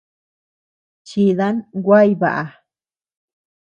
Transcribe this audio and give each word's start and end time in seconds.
Chidan 1.07 1.57
guay 1.83 2.09
baʼa. 2.21 2.43